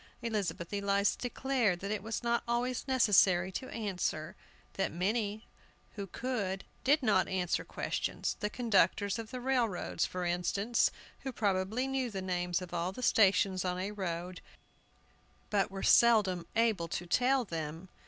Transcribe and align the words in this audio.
Elizabeth 0.23 0.73
Eliza 0.73 1.15
declared 1.15 1.79
that 1.79 1.91
it 1.91 2.01
was 2.01 2.23
not 2.23 2.41
always 2.47 2.87
necessary 2.87 3.51
to 3.51 3.69
answer; 3.69 4.35
that 4.73 4.91
many 4.91 5.45
who 5.91 6.07
could 6.07 6.63
did 6.83 7.03
not 7.03 7.27
answer 7.27 7.63
questions, 7.63 8.35
the 8.39 8.49
conductors 8.49 9.19
of 9.19 9.29
the 9.29 9.39
railroads, 9.39 10.03
for 10.07 10.25
instance, 10.25 10.89
who 11.19 11.31
probably 11.31 11.87
knew 11.87 12.09
the 12.09 12.19
names 12.19 12.63
of 12.63 12.73
all 12.73 12.91
the 12.91 13.03
stations 13.03 13.63
on 13.63 13.77
a 13.77 13.91
road, 13.91 14.41
but 15.51 15.69
were 15.69 15.83
seldom 15.83 16.47
able 16.55 16.87
to 16.87 17.05
tell 17.05 17.45
them. 17.45 17.87